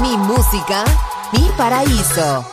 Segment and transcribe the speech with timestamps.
[0.00, 0.84] Mi música,
[1.32, 2.44] mi paraíso.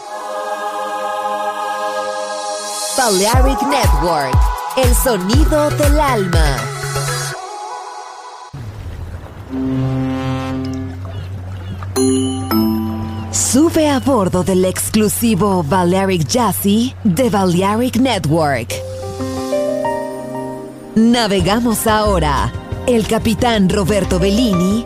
[2.97, 4.37] Balearic Network,
[4.75, 6.57] el sonido del alma.
[13.31, 18.73] Sube a bordo del exclusivo Balearic Jazzy de Balearic Network.
[20.95, 22.51] Navegamos ahora.
[22.87, 24.85] El capitán Roberto Bellini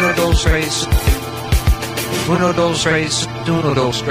[0.00, 0.88] Uno, dos, tres.
[2.26, 3.28] Uno, dos, tres.
[3.46, 4.02] Uno, dos,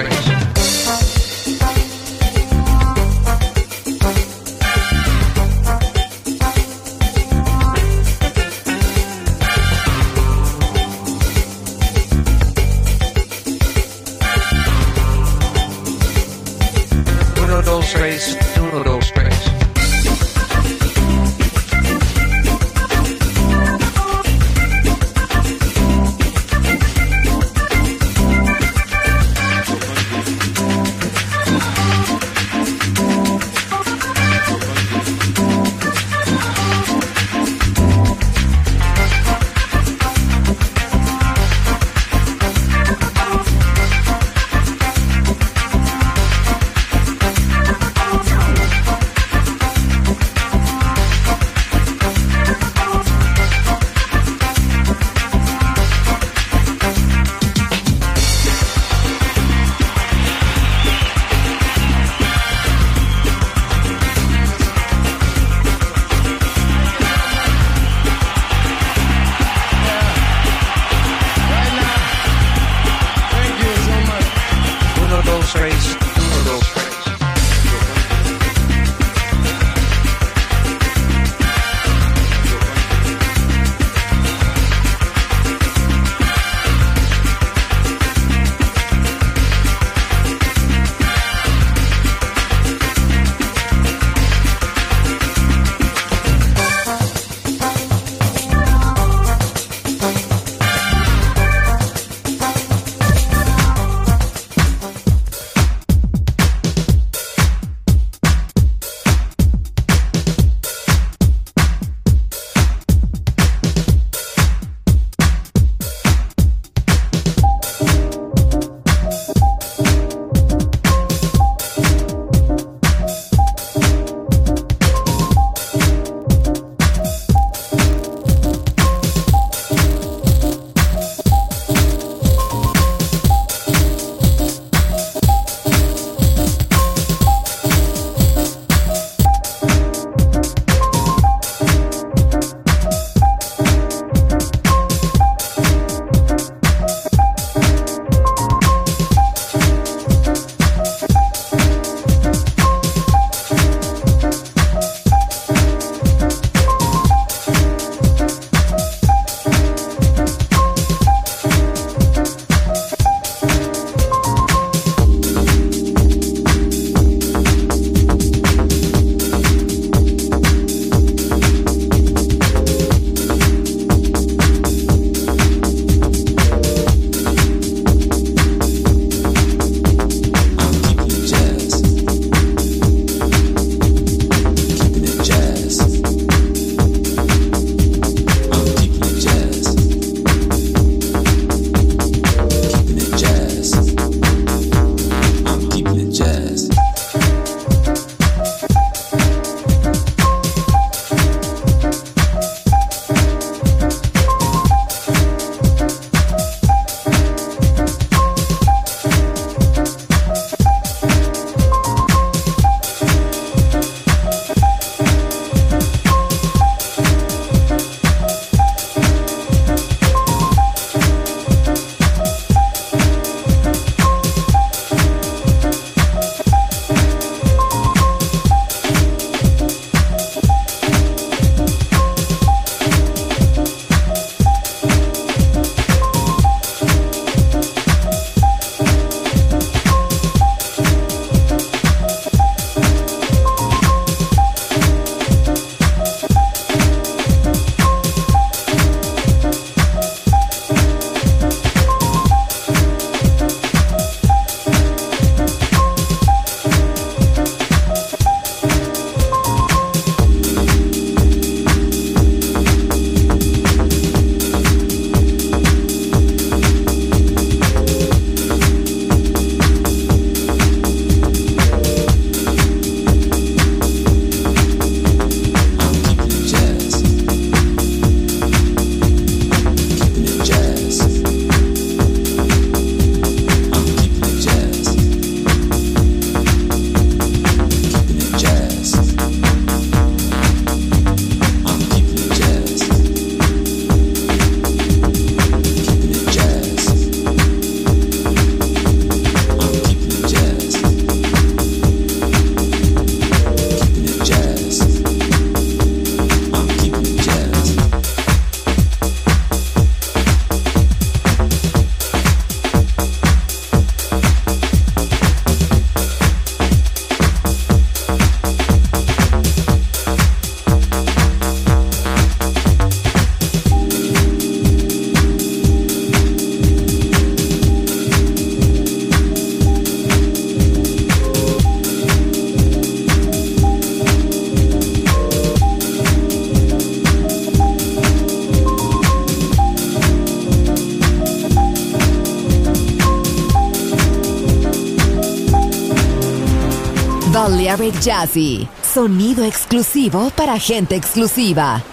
[347.70, 351.84] Balearic Jazzy, sonido exclusivo para gente exclusiva.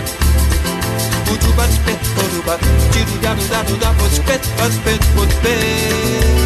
[0.00, 2.58] da Udu bat spet, tiro de
[2.92, 6.37] Tiru da da da da bat spet, bat spet,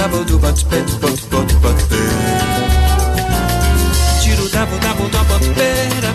[0.00, 2.00] dabo do bat pet pot pot pot pe
[4.22, 6.10] Tiro dabo dabo do bat pera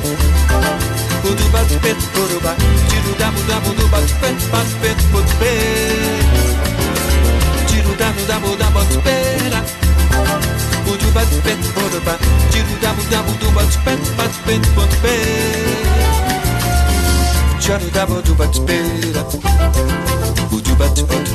[1.22, 2.56] O do bat pet poroba
[2.90, 5.52] Tiro dabo dabo do bat pet bat pet pot pe
[7.70, 9.62] Tiro dabo dabo da bat pera
[10.90, 12.18] O do bat pet poroba
[12.50, 15.16] Tiro dabo dabo do bat pet bat pet pot pe
[17.62, 19.22] Tiro dabo do bat pera
[20.52, 21.35] O do bat pet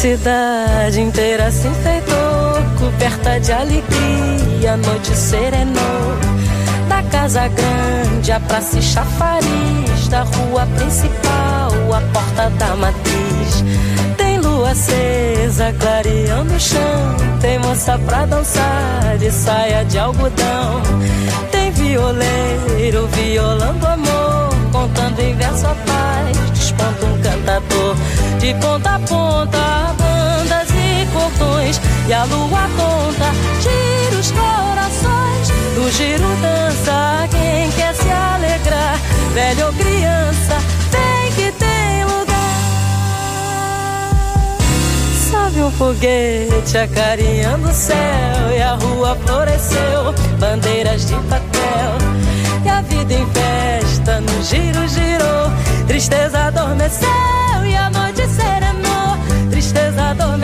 [0.00, 6.16] Cidade inteira se enfeitou, coberta de alegria, a noite serenou.
[6.88, 13.62] Da casa grande, a praça e chafariz, da rua principal, a porta da matriz.
[14.16, 20.80] Tem lua acesa, clareando o chão, tem moça pra dançar de saia de algodão.
[21.50, 27.96] Tem violeiro violando amor, contando em verso a paz, desponta um cantador
[28.40, 31.78] de ponta a ponta, bandas e cordões,
[32.08, 38.98] e a lua conta, gira os corações, do giro dança quem quer se alegrar,
[39.34, 40.56] velho ou criança,
[40.90, 42.56] tem que ter lugar.
[45.30, 51.98] Sobe um foguete acarinhando o céu, e a rua floresceu, bandeiras de papel,
[52.64, 55.52] e a vida em festa no giro girou,
[55.86, 57.39] tristeza adormeceu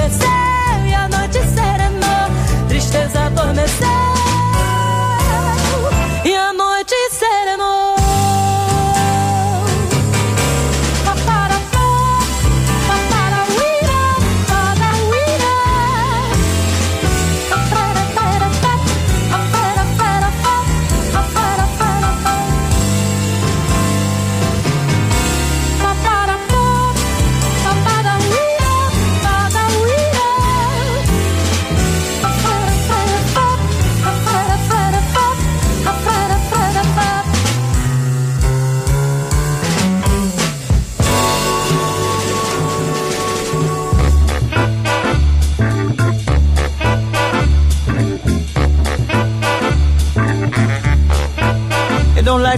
[0.09, 2.69] adormeceu e noite será amor.
[2.69, 4.26] Tristeza adormeceu.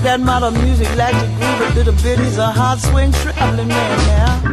[0.09, 2.19] That modern music like to groove a little bit.
[2.19, 4.48] He's a hard swing traveling man now.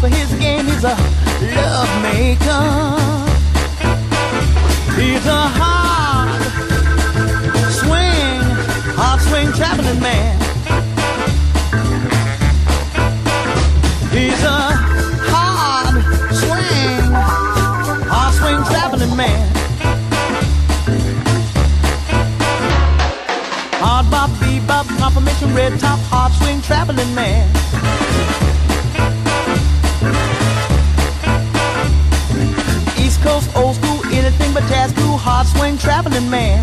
[0.00, 0.64] For his game.
[0.64, 0.96] He's a
[1.56, 2.64] love maker.
[4.96, 6.40] He's a hard
[7.80, 8.40] swing,
[8.96, 10.40] hard swing traveling man.
[14.10, 14.60] He's a
[15.32, 15.94] hard
[16.42, 17.12] swing,
[18.08, 19.46] hard swing traveling man.
[23.82, 27.39] Hard bop, bebop, confirmation, red top, hard swing traveling man.
[34.12, 34.64] Anything but
[34.96, 36.60] cool, hard swing traveling man.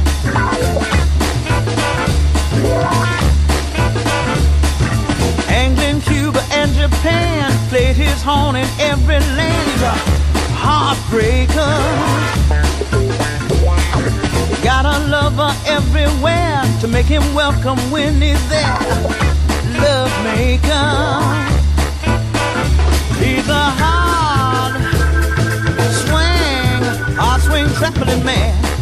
[5.49, 9.67] England, Cuba, and Japan played his horn in every land.
[9.71, 9.95] He's a
[10.63, 11.75] heartbreaker.
[14.63, 18.77] Got a lover everywhere to make him welcome when he's there.
[19.79, 21.47] Love maker.
[23.19, 24.36] He's a hard
[27.77, 28.76] traveling man.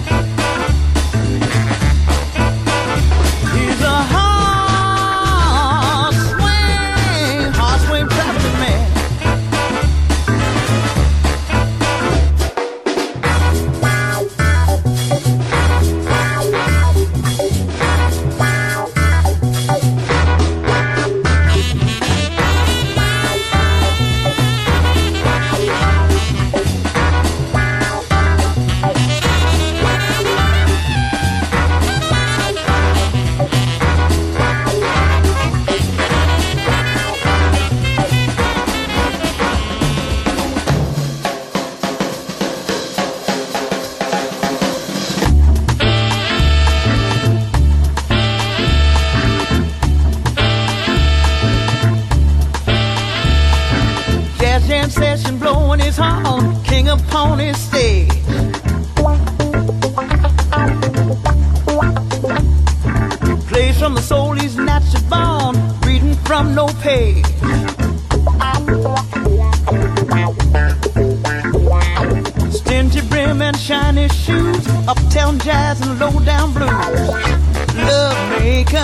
[78.66, 78.80] Maker.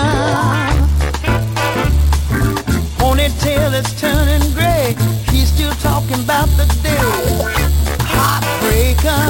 [2.98, 4.94] Ponytail is turning gray.
[5.30, 6.98] He's still talking about the day.
[8.14, 9.22] Heartbreaker.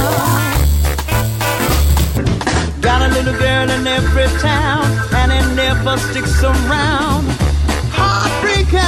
[2.81, 4.85] Got a little girl in every town,
[5.15, 7.27] and it never sticks around.
[7.93, 8.83] Heartbreaker.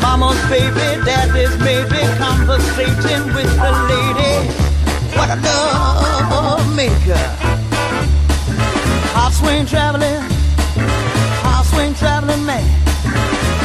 [0.00, 4.48] Mama's baby, daddy's maybe conversating with the lady.
[5.16, 7.65] What a love maker.
[9.18, 10.20] Hot swing traveling.
[11.42, 12.64] Hot swing traveling man.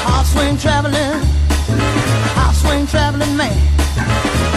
[0.07, 1.19] Hot swing traveling.
[2.37, 3.57] Hot swing traveling man.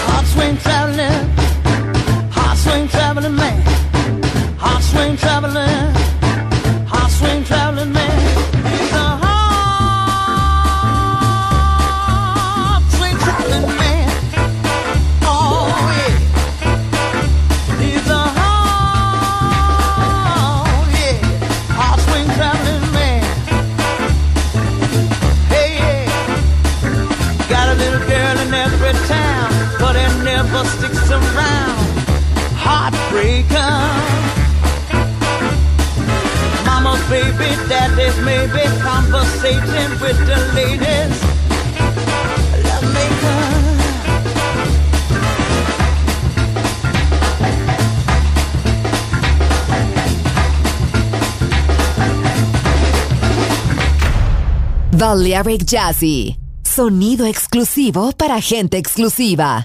[0.07, 1.17] Hot swing traveling.
[2.31, 3.61] Hot swing traveling man.
[4.57, 5.95] Hot swing traveling.
[6.87, 8.04] Hot swing traveling man.
[33.15, 33.75] Heartbreaker.
[36.67, 41.15] Mama's baby, daddy's maybe conversating with the ladies.
[42.65, 42.85] Love.
[54.99, 56.37] Balearic Jazzy.
[56.63, 59.65] Sonido exclusivo para gente exclusiva.